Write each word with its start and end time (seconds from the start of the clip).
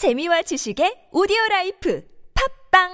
재미와 0.00 0.40
지식의 0.40 1.12
오디오 1.12 1.36
라이프 1.50 2.02
팝빵 2.72 2.88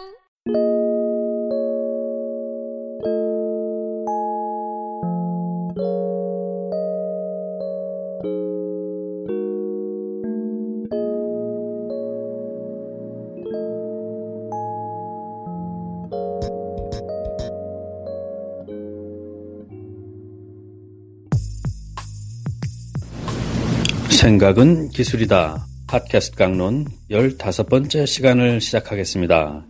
생각은 24.11 24.89
기술이다. 24.89 25.76
팟캐스트 25.97 26.37
강론 26.37 26.85
15번째 27.09 28.07
시간을 28.07 28.61
시작하겠습니다. 28.61 29.67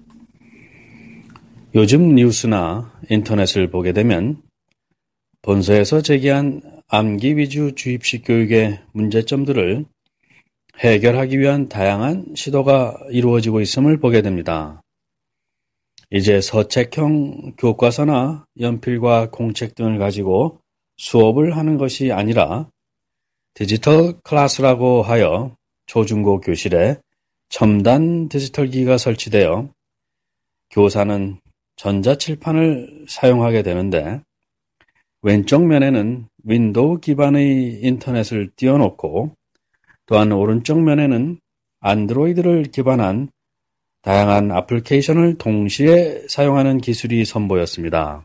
요즘 1.77 2.17
뉴스나 2.17 2.93
인터넷을 3.09 3.71
보게 3.71 3.93
되면 3.93 4.43
본서에서 5.43 6.01
제기한 6.01 6.62
암기 6.89 7.37
위주 7.37 7.77
주입식 7.77 8.25
교육의 8.27 8.81
문제점들을 8.93 9.84
해결하기 10.81 11.39
위한 11.39 11.69
다양한 11.69 12.34
시도가 12.34 12.98
이루어지고 13.11 13.61
있음을 13.61 14.01
보게 14.01 14.20
됩니다. 14.20 14.83
이제 16.11 16.41
서책형 16.41 17.53
교과서나 17.56 18.47
연필과 18.59 19.31
공책 19.31 19.77
등을 19.77 20.01
가지고 20.01 20.59
수업을 20.97 21.56
하는 21.56 21.77
것이 21.77 22.11
아니라 22.11 22.69
디지털 23.55 24.15
클래스라고 24.25 25.03
하여 25.03 25.55
초중고 25.87 26.41
교실에 26.41 26.97
첨단 27.49 28.29
디지털기기가 28.29 28.98
설치되어 28.99 29.71
교사는 30.71 31.41
전자칠판을 31.77 33.06
사용하게 33.09 33.62
되는데 33.62 34.20
왼쪽 35.23 35.67
면에는 35.67 36.28
윈도우 36.45 37.01
기반의 37.01 37.81
인터넷을 37.83 38.51
띄워놓고 38.56 39.34
또한 40.06 40.33
오른쪽 40.33 40.81
면에는 40.81 41.41
안드로이드를 41.81 42.65
기반한 42.65 43.31
다양한 44.03 44.56
애플리케이션을 44.56 45.39
동시에 45.39 46.28
사용하는 46.28 46.78
기술이 46.78 47.25
선보였습니다. 47.25 48.25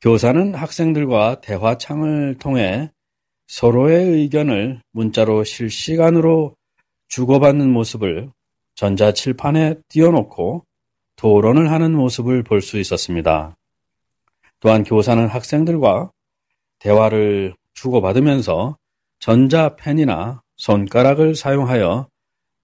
교사는 0.00 0.54
학생들과 0.54 1.40
대화창을 1.40 2.36
통해 2.38 2.90
서로의 3.46 4.06
의견을 4.06 4.80
문자로 4.92 5.44
실시간으로 5.44 6.56
주고받는 7.08 7.70
모습을 7.72 8.30
전자칠판에 8.74 9.76
띄워놓고 9.88 10.64
토론을 11.16 11.70
하는 11.70 11.94
모습을 11.94 12.42
볼 12.42 12.60
수 12.60 12.78
있었습니다. 12.78 13.56
또한 14.60 14.84
교사는 14.84 15.26
학생들과 15.26 16.10
대화를 16.78 17.54
주고받으면서 17.74 18.76
전자펜이나 19.20 20.42
손가락을 20.56 21.34
사용하여 21.34 22.08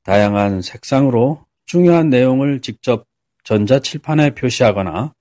다양한 0.03 0.63
색상으로 0.63 1.45
중요한 1.67 2.11
내용을 2.11 2.61
직접 2.61 3.07
전자칠판에 3.45 4.35
표시하거나 4.35 5.13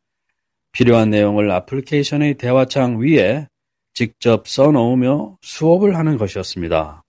필요한 0.72 1.10
내용을 1.10 1.52
애플리케이션의 1.52 2.36
대화창 2.36 3.00
위에 3.00 3.48
직접 3.94 4.48
써놓으며 4.48 5.38
수업을 5.42 5.96
하는 5.98 6.18
것이었습니다. 6.18 7.04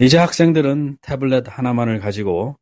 이제 0.00 0.18
학생들은 0.18 0.98
태블릿 1.00 1.44
하나만을 1.46 2.00
가지고 2.00 2.56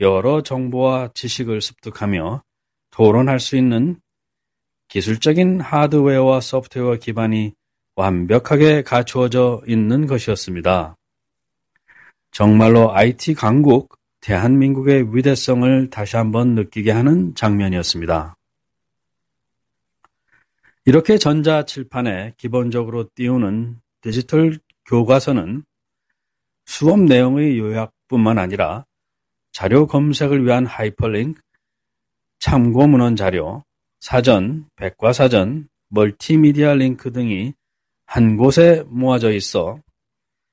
여러 0.00 0.42
정보와 0.42 1.10
지식을 1.14 1.60
습득하며 1.60 2.42
토론할 2.90 3.40
수 3.40 3.56
있는 3.56 4.00
기술적인 4.88 5.60
하드웨어와 5.60 6.40
소프트웨어 6.40 6.96
기반이 6.96 7.52
완벽하게 7.96 8.82
갖추어져 8.82 9.62
있는 9.66 10.06
것이었습니다. 10.06 10.96
정말로 12.30 12.94
IT 12.94 13.34
강국 13.34 13.98
대한민국의 14.20 15.14
위대성을 15.16 15.90
다시 15.90 16.16
한번 16.16 16.54
느끼게 16.54 16.90
하는 16.90 17.34
장면이었습니다. 17.34 18.36
이렇게 20.88 21.18
전자칠판에 21.18 22.34
기본적으로 22.36 23.08
띄우는 23.16 23.80
디지털 24.02 24.60
교과서는 24.84 25.64
수업 26.64 27.00
내용의 27.00 27.58
요약뿐만 27.58 28.38
아니라 28.38 28.86
자료 29.50 29.88
검색을 29.88 30.44
위한 30.44 30.64
하이퍼링크, 30.64 31.40
참고 32.38 32.86
문헌 32.86 33.16
자료, 33.16 33.64
사전, 33.98 34.68
백과사전, 34.76 35.68
멀티미디어 35.88 36.74
링크 36.74 37.10
등이 37.10 37.54
한 38.06 38.36
곳에 38.36 38.84
모아져 38.86 39.32
있어 39.32 39.80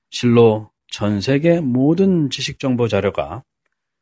실로 0.09 0.71
전 0.87 1.21
세계 1.21 1.59
모든 1.59 2.31
지식 2.31 2.57
정보 2.57 2.87
자료가 2.87 3.43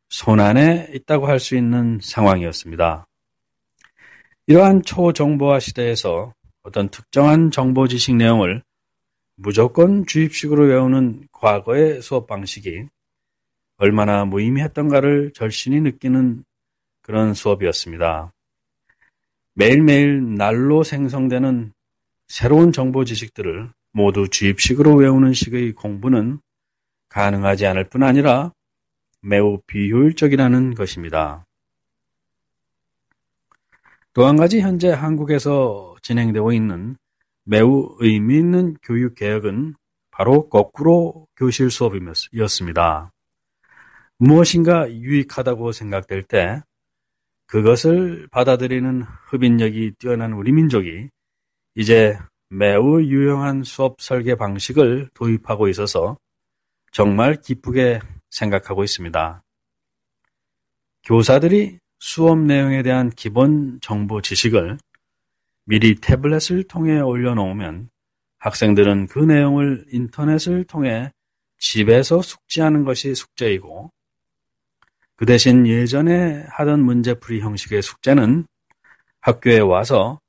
손안에 0.08 0.92
있다고 0.94 1.28
할 1.28 1.40
수 1.40 1.58
있는 1.58 2.00
상황이었습니다. 2.02 3.06
이러한 4.48 4.82
초정보화 4.82 5.60
시대에서 5.60 6.34
어떤 6.64 6.90
특정한 6.90 7.52
정보 7.52 7.88
지식 7.88 8.16
내용을 8.16 8.64
무조건 9.36 10.06
주입식으로 10.06 10.66
외우는 10.66 11.28
과거의 11.32 12.02
수업 12.02 12.28
방식이 12.28 12.88
얼마나 13.78 14.26
무의미했던가를 14.26 15.32
절신히 15.34 15.80
느끼는 15.82 16.44
그런 17.02 17.34
수업이었습니다. 17.34 18.32
매일매일 19.54 20.36
날로 20.36 20.84
생성되는 20.84 21.74
새로운 22.28 22.72
정보 22.72 23.06
지식들을 23.06 23.70
모두 23.92 24.28
주입식으로 24.28 24.96
외우는 24.96 25.34
식의 25.34 25.74
공부는 25.74 26.40
가능하지 27.10 27.68
않을 27.68 27.90
뿐 27.90 28.04
아니라 28.04 28.54
매우 29.22 29.60
비효율적이라는 29.68 30.76
것입니다. 30.76 31.46
또 34.14 34.28
한 34.28 34.36
가지 34.36 34.60
현재 34.60 34.90
한국에서 34.90 35.96
진행되고 36.02 36.52
있는 36.52 36.98
매우 37.44 37.96
의미 38.00 38.38
있는 38.38 38.76
교육 38.84 39.16
개혁은 39.16 39.76
바로 40.12 40.50
거꾸로 40.50 41.28
교실 41.38 41.72
수업이었습니다. 41.72 43.12
무엇인가 44.18 44.92
유익하다고 44.92 45.72
생각될 45.72 46.24
때 46.24 46.62
그것을 47.48 48.28
받아들이는 48.32 49.04
흡인력이 49.30 49.94
뛰어난 49.98 50.34
우리 50.34 50.52
민족이 50.52 51.10
이제 51.76 52.18
매우 52.50 53.02
유용한 53.02 53.64
수업 53.64 54.02
설계 54.02 54.36
방식을 54.36 55.10
도입하고 55.14 55.70
있어서 55.70 56.18
정말 56.92 57.40
기쁘게 57.40 58.02
생각하고 58.30 58.84
있습니다. 58.84 59.42
교사들이 61.04 61.80
수업 62.02 62.40
내용에 62.40 62.82
대한 62.82 63.12
기본 63.12 63.80
정보 63.80 64.24
지식을 64.24 64.80
미리 65.66 65.94
태블릿을 65.94 66.64
통해 66.68 67.00
올려놓으면 67.00 67.92
학생들은 68.40 69.06
그 69.06 69.20
내용을 69.20 69.86
인터넷을 69.92 70.64
통해 70.64 71.12
집에서 71.60 72.24
숙지하는 72.24 72.86
것이 72.86 73.14
숙제이고 73.14 73.92
그 75.16 75.26
대신 75.28 75.68
예전에 75.68 76.44
하던 76.50 76.82
문제풀이 76.82 77.40
형식의 77.40 77.84
숙제는 77.84 78.48
학교에 79.20 79.60
와서 79.60 80.20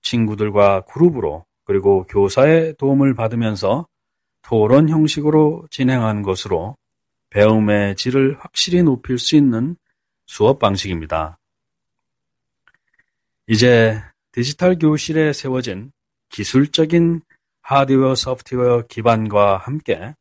친구들과 0.00 0.86
그룹으로 0.86 1.44
그리고 1.64 2.04
교사의 2.04 2.76
도움을 2.78 3.12
받으면서 3.12 3.86
토론 4.40 4.88
형식으로 4.88 5.66
진행한 5.70 6.22
것으로 6.22 6.74
배움의 7.28 7.96
질을 7.96 8.38
확실히 8.40 8.82
높일 8.82 9.18
수 9.18 9.36
있는 9.36 9.76
수업 10.28 10.58
방식입니다. 10.58 11.38
이제 13.48 14.00
디지털 14.30 14.78
교실에 14.78 15.32
세워진 15.32 15.90
기술적인 16.28 17.22
하드웨어 17.62 18.14
소프트웨어 18.14 18.82
기반과 18.86 19.56
함께 19.56 20.14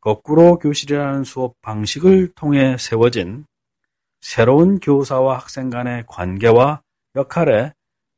거꾸로 0.00 0.58
교실이라는 0.58 1.22
수업 1.24 1.54
방식을 1.62 2.32
통해 2.34 2.76
세워진 2.76 3.46
새로운 4.20 4.80
교사와 4.80 5.38
학생 5.38 5.70
간의 5.70 6.04
관계와 6.08 6.82
역할에 7.14 7.72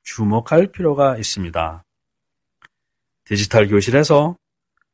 주목할 0.05 0.69
필요가 0.69 1.19
있습니다. 1.19 1.85
디지털 3.25 3.69
교실에서 3.69 4.37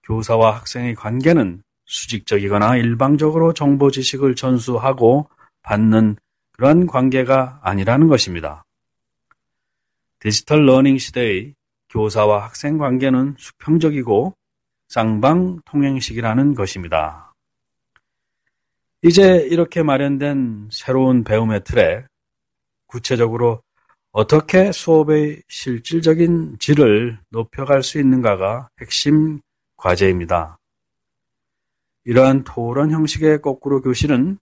교사와 0.03 0.57
학생의 0.57 0.97
관계는 0.97 1.63
수직적이거나 1.87 2.77
일방적으로 2.77 3.55
정보 3.55 3.91
지식을 3.91 4.35
전수하고 4.35 5.29
받는 5.63 6.17
그런 6.53 6.87
관계가 6.87 7.61
아니라는 7.63 8.09
것입니다. 8.09 8.65
디지털 10.21 10.67
learning 10.67 10.99
시대의 10.99 11.55
교사와 11.91 12.45
학생 12.45 12.79
관계는 12.79 13.37
수평적이고 13.39 14.35
쌍방 14.89 15.61
통행식이라는 15.65 16.55
것입니다. 16.55 17.35
이제 19.03 19.47
이렇게 19.51 19.83
마련된 19.83 20.71
새로운 20.73 21.23
배움의 21.23 21.63
틀에 21.65 22.05
구체적으로 22.87 23.63
어떻게 24.11 24.73
수업의 24.73 25.43
실질적인 25.49 26.57
질을 26.59 27.21
높여갈 27.29 27.83
수 27.83 28.01
있는가가 28.01 28.69
핵심 28.81 29.41
과제입니다. 29.77 30.59
이러한 32.05 32.43
토론 32.43 32.91
형식의 32.91 33.43
거꾸로 33.43 33.83
교실은 33.83 34.39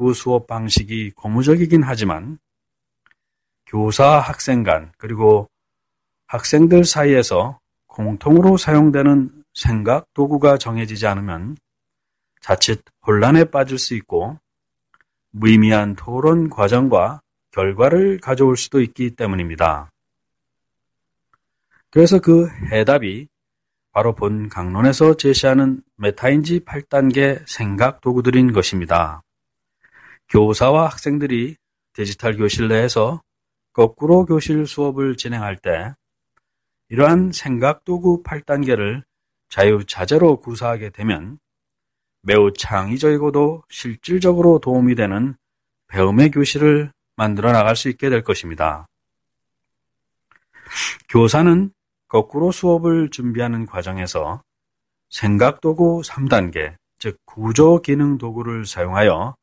그 0.00 0.14
수업 0.14 0.46
방식이 0.46 1.10
고무적이긴 1.10 1.82
하지만 1.82 2.38
교사 3.66 4.18
학생 4.18 4.62
간 4.62 4.92
그리고 4.96 5.46
학생들 6.26 6.86
사이에서 6.86 7.60
공통으로 7.86 8.56
사용되는 8.56 9.30
생각 9.52 10.06
도구가 10.14 10.56
정해지지 10.56 11.06
않으면 11.06 11.58
자칫 12.40 12.82
혼란에 13.06 13.44
빠질 13.44 13.76
수 13.76 13.94
있고 13.94 14.38
무의미한 15.32 15.96
토론 15.96 16.48
과정과 16.48 17.20
결과를 17.50 18.20
가져올 18.20 18.56
수도 18.56 18.80
있기 18.80 19.16
때문입니다. 19.16 19.90
그래서 21.90 22.20
그 22.20 22.48
해답이 22.72 23.28
바로 23.92 24.14
본 24.14 24.48
강론에서 24.48 25.18
제시하는 25.18 25.82
메타인지 25.96 26.60
8단계 26.60 27.42
생각 27.46 28.00
도구들인 28.00 28.54
것입니다. 28.54 29.22
교사와 30.30 30.86
학생들이 30.86 31.56
디지털 31.92 32.36
교실 32.36 32.68
내에서 32.68 33.20
거꾸로 33.72 34.24
교실 34.24 34.66
수업을 34.66 35.16
진행할 35.16 35.56
때 35.56 35.94
이러한 36.88 37.32
생각 37.32 37.84
도구 37.84 38.22
8단계를 38.22 39.02
자유자재로 39.48 40.38
구사하게 40.38 40.90
되면 40.90 41.38
매우 42.22 42.52
창의적이고도 42.52 43.64
실질적으로 43.68 44.60
도움이 44.60 44.94
되는 44.94 45.34
배움의 45.88 46.30
교실을 46.30 46.92
만들어 47.16 47.50
나갈 47.50 47.74
수 47.74 47.88
있게 47.88 48.08
될 48.08 48.22
것입니다. 48.22 48.86
교사는 51.08 51.72
거꾸로 52.06 52.52
수업을 52.52 53.10
준비하는 53.10 53.66
과정에서 53.66 54.42
생각도구 55.08 56.02
3단계, 56.04 56.76
즉 56.98 57.18
구조 57.24 57.82
기능 57.82 58.18
도구를 58.18 58.66
사용하여 58.66 59.34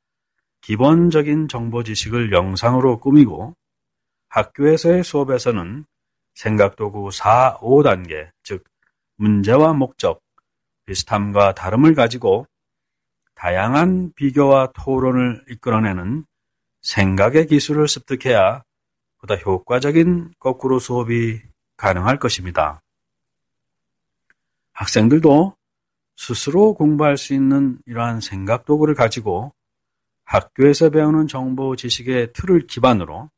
기본적인 0.68 1.48
정보 1.48 1.82
지식을 1.82 2.34
영상으로 2.34 3.00
꾸미고 3.00 3.56
학교에서의 4.28 5.02
수업에서는 5.02 5.86
생각도구 6.34 7.10
4, 7.10 7.60
5단계, 7.62 8.32
즉 8.44 8.66
문제와 9.16 9.72
목적, 9.72 10.22
비슷함과 10.86 11.54
다름을 11.54 11.96
가지고 11.96 12.48
다양한 13.34 14.12
비교와 14.14 14.74
토론을 14.74 15.46
이끌어내는 15.52 16.26
생각의 16.82 17.48
기술을 17.48 17.88
습득해야 17.88 18.62
보다 19.20 19.36
효과적인 19.36 20.34
거꾸로 20.38 20.80
수업이 20.80 21.44
가능할 21.78 22.20
것입니다. 22.20 22.82
학생들도 24.74 25.56
스스로 26.18 26.74
공부할 26.74 27.18
수 27.18 27.34
있는 27.34 27.80
이러한 27.86 28.20
생각 28.20 28.66
도구를 28.66 28.96
가지고 28.96 29.54
학교에서 30.28 30.90
배우는 30.90 31.28
정보 31.28 31.76
지식의 31.76 32.34
틀을 32.34 32.68
기반으로 32.68 33.30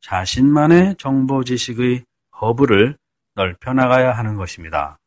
자신만의 0.00 0.94
정보 0.96 1.42
지식의 1.42 2.04
허브를 2.40 2.96
넓혀 3.34 3.72
나가야 3.72 4.12
하는 4.12 4.36
것입니다. 4.36 4.98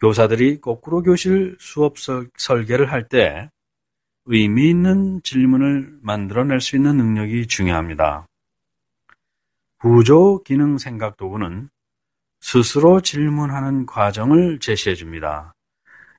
교사들이 0.00 0.60
거꾸로 0.60 1.02
교실 1.02 1.56
수업 1.60 1.94
설계를 2.36 2.90
할 2.90 3.08
때 3.08 3.48
의미 4.24 4.70
있는 4.70 5.20
질문을 5.22 5.98
만들어낼 6.02 6.60
수 6.60 6.74
있는 6.76 6.96
능력이 6.96 7.46
중요합니다. 7.46 8.26
구조 9.78 10.42
기능 10.42 10.78
생각 10.78 11.16
도구는 11.16 11.68
스스로 12.40 13.00
질문하는 13.00 13.86
과정을 13.86 14.58
제시해 14.58 14.96
줍니다. 14.96 15.54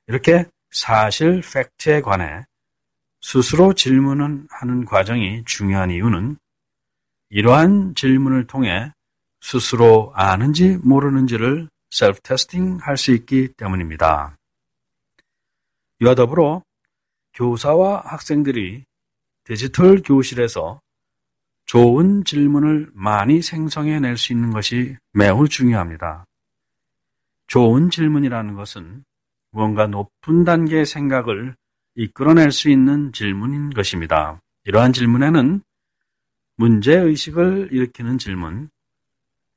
이렇게 0.06 0.46
사실 0.70 1.42
팩트에 1.42 2.00
관해 2.00 2.46
스스로 3.24 3.72
질문하는 3.72 4.84
과정이 4.84 5.42
중요한 5.46 5.90
이유는 5.90 6.36
이러한 7.30 7.94
질문을 7.94 8.46
통해 8.46 8.92
스스로 9.40 10.12
아는지 10.14 10.76
모르는지를 10.82 11.70
self 11.90 12.20
testing 12.20 12.76
할 12.82 12.98
수 12.98 13.12
있기 13.12 13.54
때문입니다. 13.56 14.36
이와 16.02 16.14
더불어 16.14 16.62
교사와 17.32 18.02
학생들이 18.04 18.84
디지털 19.44 20.02
교실에서 20.02 20.82
좋은 21.64 22.24
질문을 22.24 22.90
많이 22.92 23.40
생성해 23.40 24.00
낼 24.00 24.18
수 24.18 24.34
있는 24.34 24.50
것이 24.50 24.98
매우 25.14 25.48
중요합니다. 25.48 26.26
좋은 27.46 27.88
질문이라는 27.88 28.54
것은 28.54 29.02
무언가 29.50 29.86
높은 29.86 30.44
단계의 30.44 30.84
생각을 30.84 31.56
이끌어낼 31.94 32.50
수 32.50 32.68
있는 32.68 33.12
질문인 33.12 33.70
것입니다. 33.70 34.40
이러한 34.64 34.92
질문에는 34.92 35.62
문제의식을 36.56 37.68
일으키는 37.72 38.18
질문, 38.18 38.70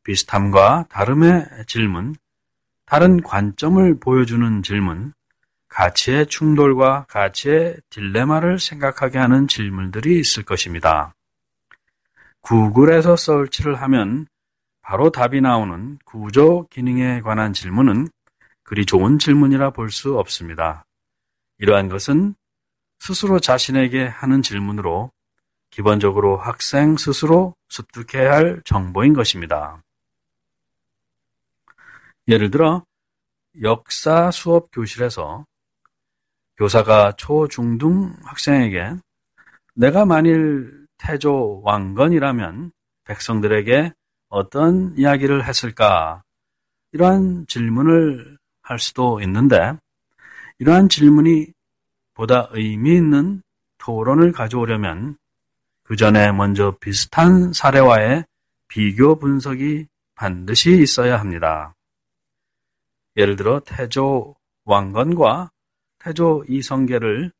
비슷함과 0.04 0.86
다름의 0.90 1.48
질문, 1.68 2.16
다른 2.86 3.22
관점을 3.22 4.00
보여주는 4.00 4.64
질문, 4.64 5.14
가치의 5.68 6.28
충돌과 6.28 7.06
가치의 7.10 7.78
딜레마를 7.90 8.60
생각하게 8.60 9.18
하는 9.18 9.48
질문들이 9.48 10.20
있을 10.20 10.44
것입니다. 10.44 11.14
구글에서 12.42 13.16
설치를 13.18 13.76
하면 13.82 14.28
바로 14.82 15.12
답이 15.12 15.42
나오는 15.42 16.00
구조 16.06 16.66
기능에 16.70 17.22
관한 17.22 17.52
질문은 17.52 18.08
그리 18.64 18.86
좋은 18.86 19.20
질문이라 19.20 19.72
볼 19.72 19.90
수 19.90 20.18
없습니다. 20.18 20.87
이러한 21.60 21.90
것은 21.90 22.36
스스로 23.00 23.40
자신에게 23.40 24.06
하는 24.06 24.42
질문으로 24.42 25.12
기본적으로 25.70 26.38
학생 26.38 26.98
스스로 26.98 27.56
습득해야 27.70 28.34
할 28.34 28.62
정보인 28.66 29.14
것입니다. 29.14 29.82
예를 32.28 32.52
들어 32.52 32.84
역사 33.62 34.32
수업 34.32 34.70
교실에서 34.72 35.46
교사가 36.58 37.14
초, 37.18 37.48
중, 37.48 37.78
등 37.78 38.16
학생에게 38.24 38.96
내가 39.76 40.06
만일 40.06 40.88
태조 40.98 41.62
왕건이라면 41.64 42.72
백성들에게 43.04 43.94
어떤 44.30 44.98
이야기를 44.98 45.46
했을까? 45.46 46.24
이러한 46.92 47.46
질문을 47.48 48.38
할 48.62 48.80
수도 48.80 49.22
있는데 49.22 49.78
이러한 50.60 50.90
질문이 50.90 51.54
보다 52.14 52.48
의미 52.52 52.96
있는 52.96 53.44
토론을 53.78 54.32
가져오려면 54.32 55.18
그 55.84 55.96
전에 55.96 56.32
먼저 56.32 56.76
비슷한 56.80 57.54
사례와의 57.54 58.26
비교 58.68 59.18
분석이 59.18 59.88
반드시 60.16 60.82
있어야 60.82 61.20
합니다. 61.20 61.76
예를 63.16 63.36
들어 63.36 63.60
태조 63.60 64.36
왕건과 64.66 65.52
태조 66.00 66.46
이성계를 66.50 67.32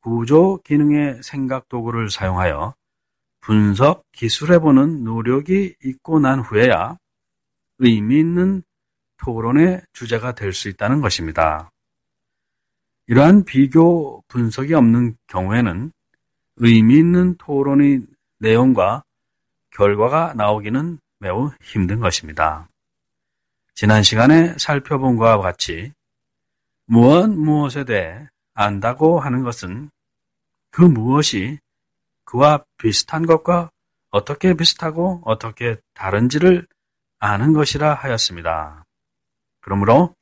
구조 0.00 0.58
기능의 0.62 1.22
생각 1.22 1.68
도구를 1.68 2.10
사용하여 2.10 2.74
분석 3.40 4.04
기술해보는 4.12 5.04
노력이 5.04 5.74
있고 5.84 6.20
난 6.20 6.40
후에야 6.40 6.98
의미 7.78 8.20
있는 8.20 8.62
토론의 9.16 9.82
주제가 9.92 10.34
될 10.34 10.52
수 10.52 10.68
있다는 10.68 11.00
것입니다. 11.00 11.70
이러한 13.08 13.44
비교 13.44 14.22
분석이 14.28 14.74
없는 14.74 15.16
경우에는 15.28 15.90
의미 16.56 16.98
있는 16.98 17.36
토론의 17.38 18.02
내용과 18.38 19.02
결과가 19.70 20.34
나오기는 20.34 20.98
매우 21.18 21.50
힘든 21.62 22.00
것입니다. 22.00 22.68
지난 23.74 24.02
시간에 24.02 24.54
살펴본 24.58 25.16
것과 25.16 25.38
같이 25.38 25.92
무엇 26.84 27.30
무엇에 27.30 27.84
대해 27.84 28.28
안다고 28.52 29.20
하는 29.20 29.42
것은 29.42 29.90
그 30.70 30.82
무엇이 30.82 31.58
그와 32.24 32.62
비슷한 32.76 33.24
것과 33.24 33.70
어떻게 34.10 34.52
비슷하고 34.52 35.22
어떻게 35.24 35.78
다른지를 35.94 36.66
아는 37.20 37.54
것이라 37.54 37.94
하였습니다. 37.94 38.84
그러므로 39.60 40.14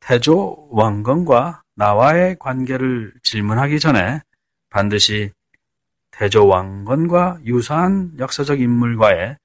태조 0.00 0.68
왕건과 0.70 1.63
나와의 1.76 2.36
관계를 2.38 3.12
질문하기 3.22 3.80
전에 3.80 4.20
반드시 4.70 5.32
태조 6.12 6.46
왕건과 6.46 7.40
유사한 7.44 8.12
역사적 8.18 8.60
인물과의 8.60 9.36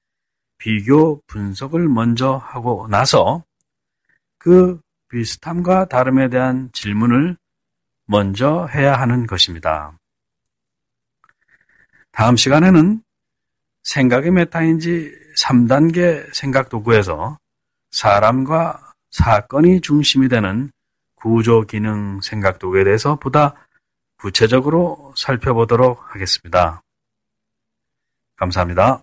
비교 0.58 1.20
분석을 1.26 1.88
먼저 1.88 2.36
하고 2.36 2.86
나서 2.88 3.44
그 4.38 4.80
비슷함과 5.08 5.86
다름에 5.86 6.28
대한 6.28 6.70
질문을 6.72 7.36
먼저 8.06 8.66
해야 8.66 8.94
하는 9.00 9.26
것입니다. 9.26 9.92
다음 12.12 12.36
시간에는 12.36 13.02
생각의 13.82 14.30
메타인지 14.30 15.12
3단계 15.38 16.32
생각 16.34 16.68
도구에서 16.68 17.38
사람과 17.90 18.94
사건이 19.10 19.80
중심이 19.80 20.28
되는 20.28 20.70
구조 21.20 21.62
기능 21.62 22.20
생각 22.20 22.58
도구에 22.58 22.84
대해서 22.84 23.16
보다 23.16 23.54
구체적으로 24.16 25.12
살펴보도록 25.16 26.14
하겠습니다. 26.14 26.82
감사합니다. 28.36 29.02